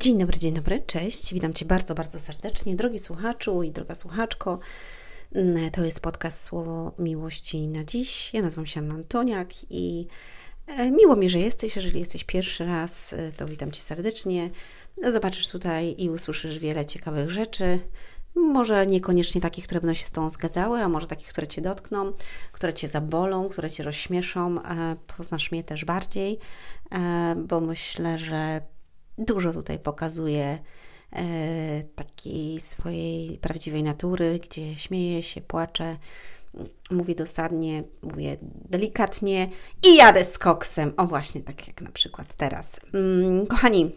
[0.00, 1.34] Dzień dobry, dzień dobry, cześć.
[1.34, 4.58] Witam Cię bardzo, bardzo serdecznie, drogi słuchaczu i droga słuchaczko.
[5.34, 8.34] Mm, to jest podcast Słowo Miłości na dziś.
[8.34, 10.06] Ja nazywam się Anna Antoniak i
[10.66, 11.76] e, miło mi, że jesteś.
[11.76, 14.50] Jeżeli jesteś pierwszy raz, e, to witam Cię serdecznie.
[15.12, 17.78] Zobaczysz tutaj i usłyszysz wiele ciekawych rzeczy.
[18.34, 22.12] Może niekoniecznie takich, które będą się z Tobą zgadzały, a może takich, które Cię dotkną,
[22.52, 24.62] które Cię zabolą, które Cię rozśmieszą.
[24.62, 26.38] E, poznasz mnie też bardziej,
[27.36, 28.60] bo myślę, że
[29.20, 30.58] dużo tutaj pokazuje
[31.12, 35.96] e, takiej swojej prawdziwej natury, gdzie śmieje się, płacze,
[36.90, 39.48] mówię dosadnie, mówię delikatnie
[39.86, 40.92] i jadę z koksem.
[40.96, 42.80] O właśnie, tak jak na przykład teraz.
[42.94, 43.92] Mm, kochani,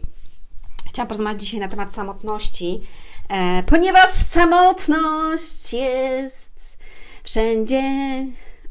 [0.88, 2.80] chciałam porozmawiać dzisiaj na temat samotności,
[3.28, 6.78] e, ponieważ samotność jest
[7.24, 7.82] wszędzie.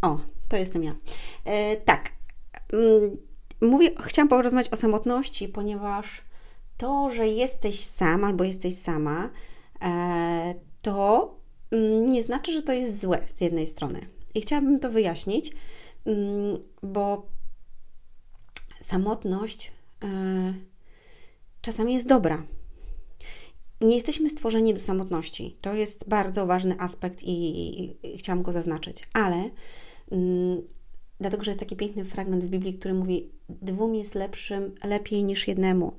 [0.02, 0.96] O, to jestem ja.
[1.46, 2.12] E, tak.
[2.74, 3.18] Mm,
[3.62, 6.22] mówię, chciałam porozmawiać o samotności, ponieważ
[6.78, 9.30] to, że jesteś sam albo jesteś sama,
[9.82, 11.36] e, to
[11.72, 14.08] mm, nie znaczy, że to jest złe z jednej strony.
[14.36, 15.52] I chciałabym to wyjaśnić,
[16.06, 17.28] mm, bo
[18.80, 19.72] samotność
[20.04, 20.08] e,
[21.62, 22.44] czasami jest dobra.
[23.82, 25.58] Nie jesteśmy stworzeni do samotności.
[25.62, 29.08] To jest bardzo ważny aspekt i, chciałam go zaznaczyć.
[29.14, 29.50] Ale
[30.12, 30.62] mm,
[31.20, 35.48] dlatego, że jest taki piękny fragment w Biblii, który mówi: Dwóm jest lepszym, lepiej niż
[35.48, 35.94] jednemu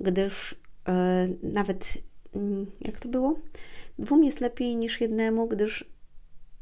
[0.00, 0.54] gdyż
[0.88, 1.98] e, nawet,
[2.34, 3.38] mm, jak to było?
[3.98, 5.84] Dwóm jest lepiej niż jednemu, gdyż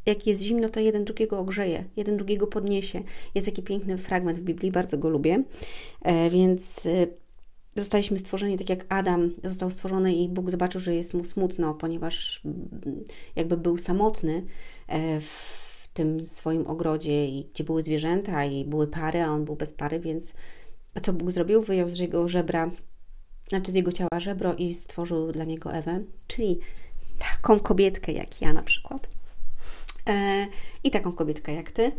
[0.07, 3.03] jak jest zimno, to jeden drugiego ogrzeje, jeden drugiego podniesie.
[3.35, 5.45] Jest taki piękny fragment w Biblii, bardzo go lubię.
[6.03, 7.07] E, więc e,
[7.77, 12.41] zostaliśmy stworzeni tak jak Adam został stworzony i Bóg zobaczył, że jest mu smutno, ponieważ
[12.45, 13.05] mm,
[13.37, 14.45] jakby był samotny
[14.89, 19.73] e, w tym swoim ogrodzie, gdzie były zwierzęta i były pary, a on był bez
[19.73, 20.35] pary, więc
[21.03, 21.63] co Bóg zrobił?
[21.63, 22.71] Wyjął z jego żebra
[23.49, 26.59] znaczy z jego ciała żebro i stworzył dla niego Ewę, czyli
[27.19, 29.09] taką kobietkę jak ja na przykład.
[30.07, 30.47] E,
[30.85, 31.93] I taką kobietkę jak ty.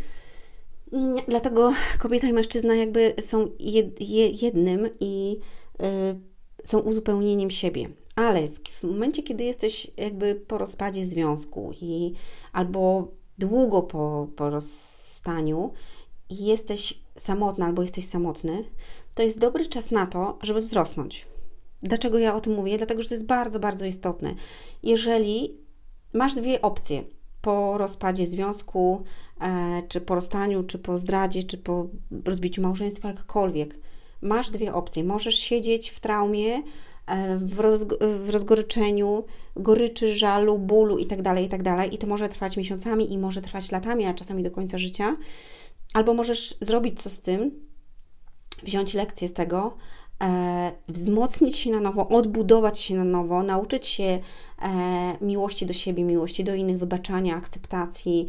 [0.93, 4.01] Mm, dlatego kobieta i mężczyzna jakby są jed,
[4.41, 5.39] jednym i
[5.81, 6.19] y,
[6.63, 7.89] są uzupełnieniem siebie.
[8.15, 12.13] Ale w, w momencie, kiedy jesteś jakby po rozpadzie związku i
[12.51, 15.73] albo długo po, po rozstaniu
[16.29, 18.63] i jesteś samotna albo jesteś samotny,
[19.15, 21.27] to jest dobry czas na to, żeby wzrosnąć.
[21.83, 22.77] Dlaczego ja o tym mówię?
[22.77, 24.35] Dlatego, że to jest bardzo, bardzo istotne.
[24.83, 25.57] Jeżeli
[26.13, 27.03] masz dwie opcje
[27.41, 29.03] po rozpadzie związku,
[29.41, 31.87] e, czy po rozstaniu, czy po zdradzie, czy po
[32.25, 33.79] rozbiciu małżeństwa, jakkolwiek,
[34.21, 35.03] masz dwie opcje.
[35.03, 36.63] Możesz siedzieć w traumie,
[37.07, 37.55] e, w,
[38.25, 39.23] w rozgoryczeniu,
[39.55, 41.63] goryczy, żalu, bólu itd., tak itd.
[41.63, 45.17] Tak I to może trwać miesiącami i może trwać latami, a czasami do końca życia.
[45.93, 47.51] Albo możesz zrobić co z tym,
[48.63, 49.77] wziąć lekcję z tego,
[50.87, 54.19] wzmocnić się na nowo, odbudować się na nowo, nauczyć się e,
[55.21, 58.27] miłości do siebie, miłości do innych, wybaczania, akceptacji,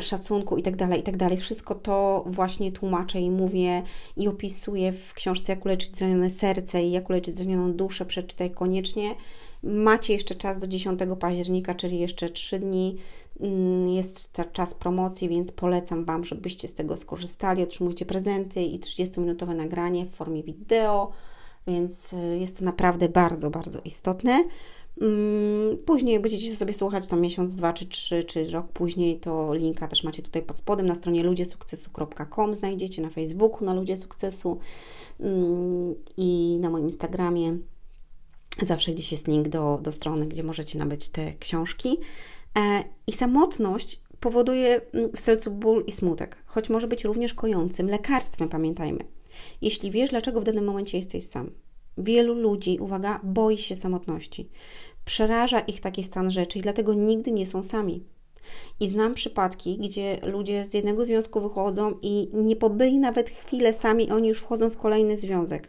[0.00, 1.28] szacunku itd., tak itd.
[1.28, 3.82] Tak Wszystko to właśnie tłumaczę i mówię
[4.16, 8.06] i opisuję w książce Jak uleczyć zranione serce i Jak uleczyć zranioną duszę.
[8.06, 9.14] Przeczytaj koniecznie.
[9.62, 12.96] Macie jeszcze czas do 10 października, czyli jeszcze 3 dni
[13.40, 17.62] Mm, jest czas promocji, więc polecam Wam, żebyście z tego skorzystali.
[17.62, 21.12] Otrzymujecie prezenty i 30-minutowe nagranie w formie wideo,
[21.66, 24.44] więc y, jest to naprawdę bardzo, bardzo istotne.
[25.00, 29.88] Mm, później będziecie sobie słuchać tam miesiąc, dwa czy trzy, czy rok później, to linka
[29.88, 34.58] też macie tutaj pod spodem na stronie ludziesukcesu.com znajdziecie na Facebooku na Ludzie Sukcesu
[35.20, 37.58] mm, i na moim Instagramie
[38.62, 41.98] zawsze gdzieś jest link do, do strony, gdzie możecie nabyć te książki.
[42.58, 47.88] E, I samotność powoduje mm, w sercu ból i smutek, choć może być również kojącym
[47.88, 49.04] lekarstwem, pamiętajmy.
[49.62, 51.50] Jeśli wiesz, dlaczego w danym momencie jesteś sam.
[51.98, 54.48] Wielu ludzi, uwaga, boi się samotności.
[55.04, 58.04] Przeraża ich taki stan rzeczy i dlatego nigdy nie są sami.
[58.80, 64.10] I znam przypadki, gdzie ludzie z jednego związku wychodzą i nie pobyli nawet chwilę sami,
[64.10, 65.68] oni już wchodzą w kolejny związek.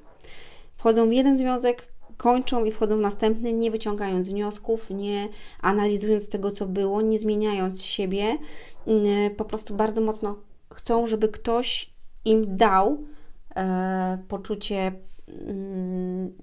[0.78, 1.88] Wchodzą w jeden związek,
[2.18, 5.30] kończą i wchodzą w następny, nie wyciągając wniosków, nie
[5.62, 8.38] analizując tego, co było, nie zmieniając siebie.
[8.88, 10.36] Mm, po prostu bardzo mocno
[10.74, 11.90] chcą, żeby ktoś
[12.26, 12.98] im dał
[13.56, 14.92] e, poczucie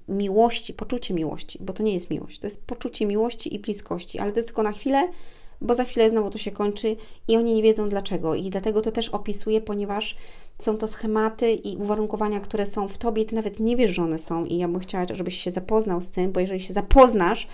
[0.09, 4.33] miłości, poczucie miłości, bo to nie jest miłość, to jest poczucie miłości i bliskości, ale
[4.33, 5.09] to jest tylko na chwilę,
[5.61, 6.97] bo za chwilę znowu to się kończy
[7.29, 8.35] i oni nie wiedzą dlaczego.
[8.35, 10.17] I dlatego to też opisuję, ponieważ
[10.59, 14.19] są to schematy i uwarunkowania, które są w tobie, ty nawet nie wiesz, że one
[14.19, 14.45] są.
[14.45, 17.49] I ja bym chciała, żebyś się zapoznał z tym, bo jeżeli się zapoznasz,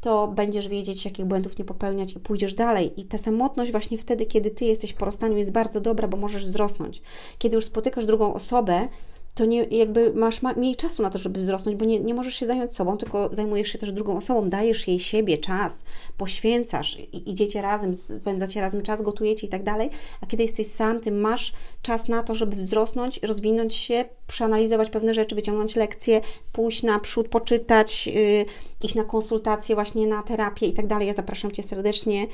[0.00, 3.00] to będziesz wiedzieć, jakich błędów nie popełniać i pójdziesz dalej.
[3.00, 6.44] I ta samotność właśnie wtedy, kiedy ty jesteś po rozstaniu, jest bardzo dobra, bo możesz
[6.44, 7.02] wzrosnąć.
[7.38, 8.88] Kiedy już spotykasz drugą osobę,
[9.36, 12.34] to nie, jakby masz ma, mniej czasu na to, żeby wzrosnąć, bo nie, nie możesz
[12.34, 15.84] się zająć sobą, tylko zajmujesz się też drugą osobą, dajesz jej siebie czas,
[16.16, 19.90] poświęcasz, idziecie razem, spędzacie razem czas, gotujecie i tak dalej,
[20.20, 21.52] a kiedy jesteś sam, ty masz
[21.82, 26.20] czas na to, żeby wzrosnąć, rozwinąć się, przeanalizować pewne rzeczy, wyciągnąć lekcje,
[26.52, 28.44] pójść naprzód, poczytać, yy,
[28.82, 31.06] iść na konsultacje, właśnie na terapię i tak dalej.
[31.06, 32.26] Ja zapraszam Cię serdecznie,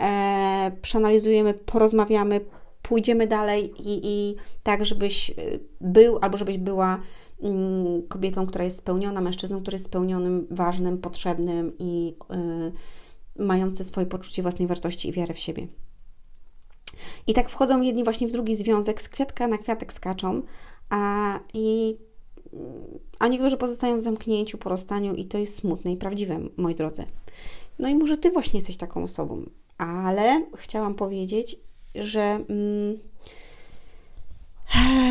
[0.00, 2.40] e, przeanalizujemy, porozmawiamy,
[2.88, 7.00] pójdziemy dalej i, i tak, żebyś y, był albo żebyś była
[7.42, 12.16] mm, kobietą, która jest spełniona, mężczyzną, który jest spełnionym, ważnym, potrzebnym i
[13.38, 15.68] y, mający swoje poczucie własnej wartości i wiarę w siebie.
[17.26, 20.42] I tak wchodzą jedni właśnie w drugi związek, z kwiatka na kwiatek skaczą,
[20.90, 21.96] a, i,
[23.18, 27.04] a niektórzy pozostają w zamknięciu po rozstaniu i to jest smutne i prawdziwe, moi drodzy.
[27.78, 29.42] No i może Ty właśnie jesteś taką osobą,
[29.78, 31.65] ale chciałam powiedzieć,
[32.00, 32.98] że, mm,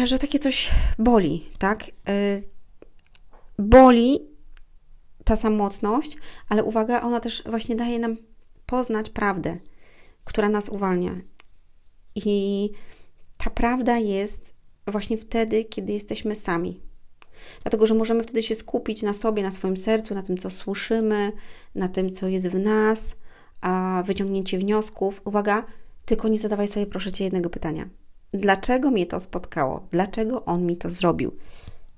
[0.07, 1.87] że takie coś boli, tak?
[2.09, 2.43] Y,
[3.59, 4.19] boli
[5.23, 6.17] ta samotność,
[6.49, 8.17] ale uwaga, ona też właśnie daje nam
[8.65, 9.57] poznać prawdę,
[10.23, 11.15] która nas uwalnia.
[12.15, 12.69] I
[13.37, 14.53] ta prawda jest
[14.87, 16.81] właśnie wtedy, kiedy jesteśmy sami.
[17.61, 21.31] Dlatego, że możemy wtedy się skupić na sobie, na swoim sercu, na tym, co słyszymy,
[21.75, 23.15] na tym, co jest w nas,
[23.61, 25.21] a wyciągnięcie wniosków.
[25.25, 25.65] Uwaga,
[26.05, 27.89] tylko nie zadawaj sobie, proszę cię, jednego pytania.
[28.33, 29.87] Dlaczego mnie to spotkało?
[29.91, 31.31] Dlaczego on mi to zrobił?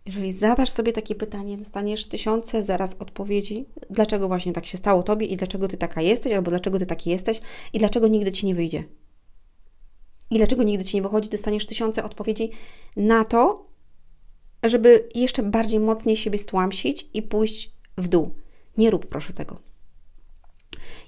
[0.05, 5.27] Jeżeli zadasz sobie takie pytanie, dostaniesz tysiące zaraz odpowiedzi, dlaczego właśnie tak się stało tobie
[5.27, 7.41] i dlaczego ty taka jesteś, albo dlaczego ty taki jesteś
[7.73, 8.83] i dlaczego nigdy ci nie wyjdzie.
[10.31, 12.49] I dlaczego nigdy ci nie wychodzi, dostaniesz tysiące odpowiedzi
[12.95, 13.67] na to,
[14.63, 18.35] żeby jeszcze bardziej mocniej siebie stłamsić i pójść w dół.
[18.77, 19.59] Nie rób proszę tego.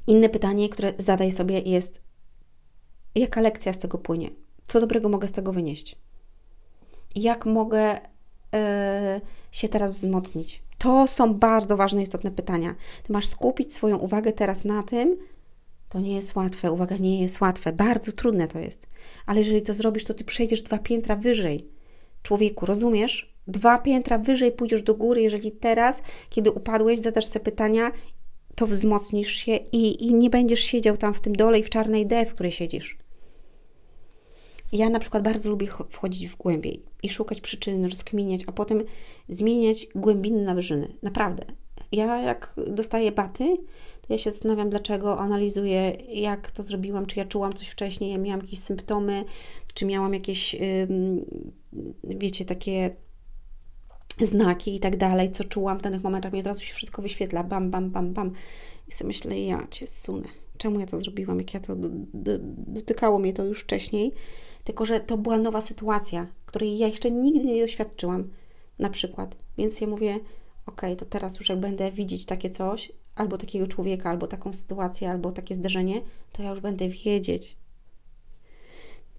[0.07, 2.01] Inne pytanie, które zadaj sobie jest,
[3.19, 4.29] jaka lekcja z tego płynie?
[4.67, 5.95] Co dobrego mogę z tego wynieść?
[7.15, 8.59] Jak mogę yy,
[9.51, 10.63] się teraz wzmocnić?
[10.77, 12.75] To są bardzo ważne, istotne pytania.
[13.03, 15.17] Ty masz skupić swoją uwagę teraz na tym,
[15.89, 16.71] to nie jest łatwe.
[16.71, 17.73] Uwaga, nie jest łatwe.
[17.73, 18.87] Bardzo trudne to jest.
[19.25, 21.67] Ale jeżeli to zrobisz, to ty przejdziesz dwa piętra wyżej.
[22.23, 23.33] Człowieku, rozumiesz?
[23.47, 27.91] Dwa piętra wyżej pójdziesz do góry, jeżeli teraz, kiedy upadłeś, zadasz sobie pytania,
[28.55, 32.07] to wzmocnisz się i, i nie będziesz siedział tam w tym dole i w czarnej
[32.07, 32.98] D, w której siedzisz.
[34.71, 38.83] Ja na przykład bardzo lubię wchodzić w głębiej i szukać przyczyn, rozkminiać, a potem
[39.29, 40.95] zmieniać głębiny na wyżyny.
[41.03, 41.45] Naprawdę.
[41.91, 43.57] Ja jak dostaję baty,
[44.01, 48.17] to ja się zastanawiam dlaczego, analizuję jak to zrobiłam, czy ja czułam coś wcześniej, ja
[48.17, 49.25] miałam jakieś symptomy,
[49.73, 50.55] czy miałam jakieś,
[52.03, 52.95] wiecie, takie
[54.21, 56.33] znaki i tak dalej, co czułam w danych momentach.
[56.33, 58.31] Mi od razu się wszystko wyświetla, bam, bam, bam, bam.
[58.87, 60.27] I sobie myślę, ja Cię sunę.
[60.59, 61.75] Czemu ja to zrobiłam, jak ja to
[62.67, 64.11] dotykało mnie to już wcześniej,
[64.63, 68.29] tylko że to była nowa sytuacja, której ja jeszcze nigdy nie doświadczyłam,
[68.79, 69.37] na przykład.
[69.57, 70.19] Więc ja mówię,
[70.65, 75.11] ok, to teraz już jak będę widzieć takie coś, albo takiego człowieka, albo taką sytuację,
[75.11, 76.01] albo takie zdarzenie,
[76.31, 77.57] to ja już będę wiedzieć.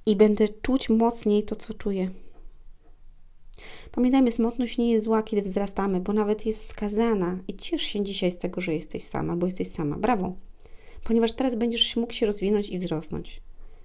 [0.06, 2.10] I będę czuć mocniej to, co czuję.
[3.92, 8.32] Pamiętajmy, smutność nie jest zła, kiedy wzrastamy, bo nawet jest wskazana i ciesz się dzisiaj
[8.32, 9.96] z tego, że jesteś sama, bo jesteś sama.
[9.96, 10.50] Brawo!
[11.05, 13.41] Ponieważ teraz będziesz mógł się rozwinąć i wzrosnąć.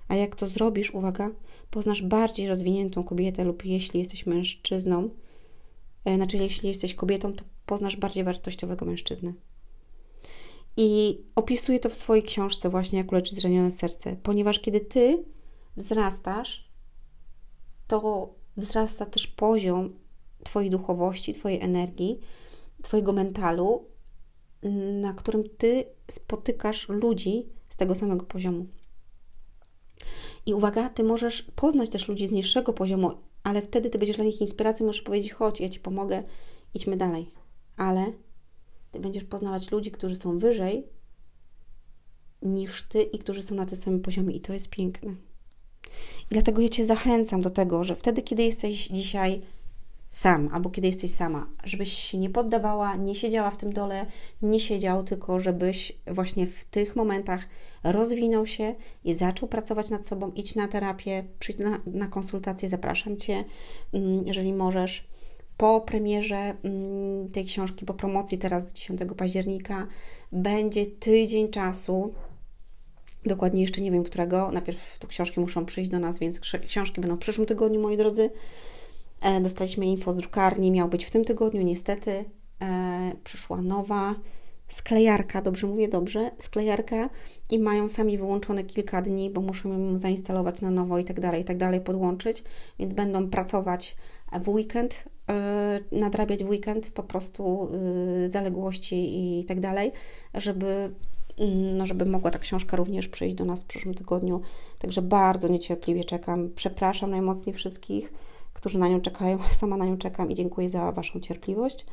[0.07, 1.31] A jak to zrobisz, uwaga,
[1.69, 5.09] poznasz bardziej rozwiniętą kobietę lub jeśli jesteś mężczyzną,
[6.05, 9.33] e, znaczy jeśli jesteś kobietą, to poznasz bardziej wartościowego mężczyznę.
[10.77, 15.23] I opisuję to w swojej książce właśnie, jak uleczyć zranione serce, ponieważ kiedy Ty
[15.77, 16.69] wzrastasz,
[17.87, 19.93] to wzrasta też poziom
[20.43, 22.19] Twojej duchowości, Twojej energii,
[22.81, 23.85] Twojego mentalu,
[25.01, 28.65] na którym Ty spotykasz ludzi z tego samego poziomu.
[30.45, 33.11] I uwaga, Ty możesz poznać też ludzi z niższego poziomu,
[33.43, 36.23] ale wtedy Ty będziesz dla nich inspiracją, możesz powiedzieć, chodź, ja Ci pomogę,
[36.73, 37.31] idźmy dalej.
[37.77, 38.05] Ale
[38.91, 40.87] Ty będziesz poznawać ludzi, którzy są wyżej
[42.41, 45.11] niż Ty i którzy są na tym samym poziomie i to jest piękne.
[46.23, 49.41] I dlatego ja Cię zachęcam do tego, że wtedy, kiedy jesteś dzisiaj
[50.15, 54.05] sam, albo kiedy jesteś sama, żebyś się nie poddawała, nie siedziała w tym dole,
[54.41, 57.47] nie siedział, tylko żebyś właśnie w tych momentach
[57.83, 63.17] rozwinął się i zaczął pracować nad sobą, idź na terapię, przyjdź na, na konsultację, zapraszam
[63.17, 63.43] Cię,
[63.93, 65.07] mm, jeżeli możesz.
[65.57, 69.87] Po premierze mm, tej książki, po promocji teraz do 10 października,
[70.31, 72.13] będzie tydzień czasu
[73.25, 74.51] Dokładnie jeszcze nie wiem, którego.
[74.51, 78.29] Najpierw tu książki muszą przyjść do nas, więc książki będą w przyszłym tygodniu, moi drodzy.
[79.21, 82.25] E, dostaliśmy info z drukarni, miał być w tym tygodniu, niestety.
[82.61, 84.15] E, przyszła nowa.
[84.69, 87.09] sklejarka, dobrze mówię, dobrze, sklejarka
[87.51, 91.41] i mają sami wyłączone kilka dni, bo muszą ją zainstalować na nowo i tak dalej,
[91.41, 92.43] i tak dalej, podłączyć,
[92.79, 93.95] więc będą pracować
[94.41, 95.03] w weekend,
[95.91, 97.69] yy, nadrabiać w weekend po prostu
[98.27, 98.95] zaległości
[99.39, 99.91] i tak dalej,
[100.33, 100.91] żeby
[101.39, 104.41] mm, no, żeby mogła ta książka również przyjść do nas w przyszłym tygodniu.
[104.79, 106.49] Także bardzo niecierpliwie czekam.
[106.55, 108.13] Przepraszam najmocniej wszystkich,
[108.55, 109.39] którzy na nią czekają.
[109.51, 111.85] Sama na nią czekam i dziękuję za Waszą cierpliwość.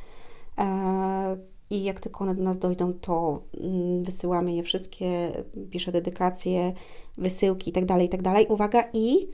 [0.57, 1.37] E,
[1.69, 5.31] I jak tylko one do nas dojdą, to mm, wysyłamy je wszystkie,
[5.71, 6.73] piszę dedykacje,
[7.17, 8.33] wysyłki itd., tak itd.
[8.33, 9.27] Tak Uwaga, i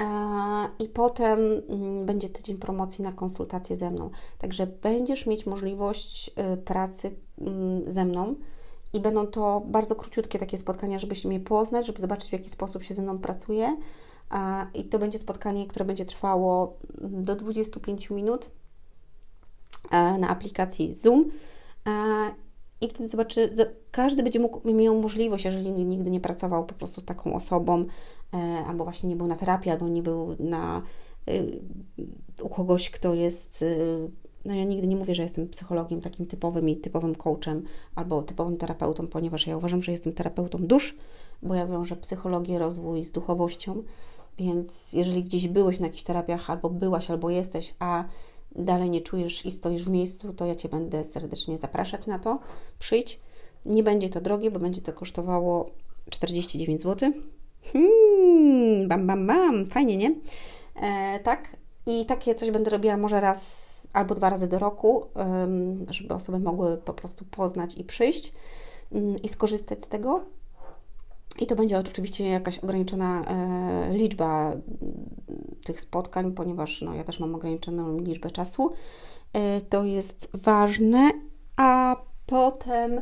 [0.00, 1.38] e, i potem
[1.68, 4.10] mm, będzie tydzień promocji na konsultację ze mną.
[4.38, 8.34] Także będziesz mieć możliwość y, pracy mm, ze mną
[8.92, 12.82] i będą to bardzo króciutkie takie spotkania, żebyś mnie poznać, żeby zobaczyć, w jaki sposób
[12.82, 13.76] się ze mną pracuje.
[14.74, 18.50] I to będzie spotkanie, które będzie trwało do 25 minut
[19.90, 21.24] e, na aplikacji Zoom.
[21.86, 21.90] E,
[22.80, 23.50] I wtedy zobaczy,
[23.90, 27.84] każdy będzie mógł, miał możliwość, jeżeli nigdy nie pracował po prostu z taką osobą,
[28.34, 30.82] e, albo właśnie nie był na terapii, albo nie był na,
[32.42, 33.64] u kogoś, kto jest
[34.44, 37.62] no ja nigdy nie mówię, że jestem psychologiem takim typowym i typowym coachem
[37.94, 40.96] albo typowym terapeutą, ponieważ ja uważam, że jestem terapeutą dusz,
[41.42, 43.82] bo ja wiążę psychologię, rozwój z duchowością,
[44.38, 48.04] więc jeżeli gdzieś byłeś na jakichś terapiach, albo byłaś, albo jesteś, a
[48.54, 52.38] dalej nie czujesz i stoisz w miejscu, to ja Cię będę serdecznie zapraszać na to.
[52.78, 53.20] Przyjdź.
[53.66, 55.66] Nie będzie to drogie, bo będzie to kosztowało
[56.10, 57.12] 49 zł.
[57.72, 60.14] Hmm, bam, bam, bam, fajnie, nie?
[60.82, 61.56] E, tak,
[61.86, 65.06] i takie coś będę robiła może raz albo dwa razy do roku,
[65.90, 68.32] żeby osoby mogły po prostu poznać i przyjść
[68.92, 70.24] mm, i skorzystać z tego.
[71.38, 74.60] I to będzie oczywiście jakaś ograniczona e, liczba mm,
[75.64, 78.72] tych spotkań, ponieważ no, ja też mam ograniczoną liczbę czasu.
[79.32, 81.10] E, to jest ważne,
[81.56, 81.96] a
[82.26, 83.00] potem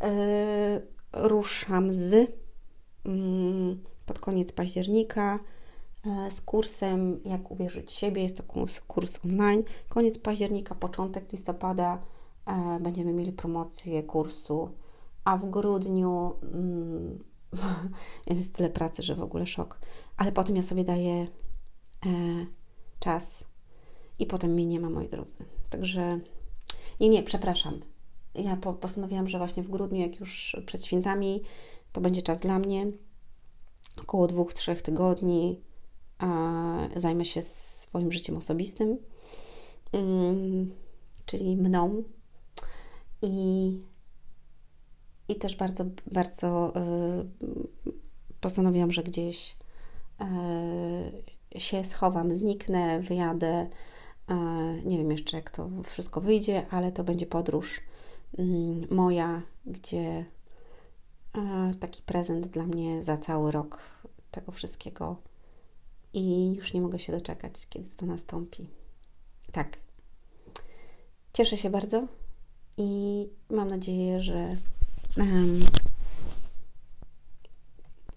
[0.00, 0.80] e,
[1.12, 2.30] ruszam z
[3.04, 5.38] mm, pod koniec października
[6.06, 8.22] E, z kursem Jak uwierzyć siebie.
[8.22, 9.62] Jest to kurs, kurs online.
[9.88, 11.98] Koniec października, początek listopada
[12.46, 14.70] e, będziemy mieli promocję kursu,
[15.24, 17.24] a w grudniu mm,
[18.26, 19.78] jest tyle pracy, że w ogóle szok.
[20.16, 21.26] Ale potem ja sobie daję e,
[23.00, 23.44] czas
[24.18, 25.34] i potem mnie nie ma, moi drodzy.
[25.70, 26.20] Także
[27.00, 27.80] nie, nie, przepraszam.
[28.34, 31.42] Ja postanowiłam, że właśnie w grudniu, jak już przed świętami,
[31.92, 32.86] to będzie czas dla mnie.
[34.02, 35.60] Około dwóch, trzech tygodni
[36.96, 38.98] zajmę się swoim życiem osobistym,
[39.92, 40.74] mm,
[41.26, 42.02] czyli mną.
[43.22, 43.78] I,
[45.28, 47.92] i też bardzo, bardzo y,
[48.40, 49.56] postanowiłam, że gdzieś
[51.54, 53.68] y, się schowam, zniknę, wyjadę.
[54.84, 57.80] Nie wiem jeszcze, jak to wszystko wyjdzie, ale to będzie podróż
[58.38, 60.24] mm, moja, gdzie
[61.80, 63.78] taki prezent dla mnie za cały rok
[64.30, 65.16] tego wszystkiego
[66.14, 68.68] i już nie mogę się doczekać, kiedy to nastąpi.
[69.52, 69.78] Tak.
[71.32, 72.06] Cieszę się bardzo
[72.76, 74.50] i mam nadzieję, że.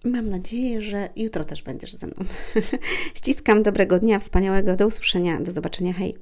[0.04, 2.16] Mam nadzieję, że jutro też będziesz ze mną.
[3.14, 6.14] Ściskam dobrego dnia, wspaniałego, do usłyszenia, do zobaczenia, hej.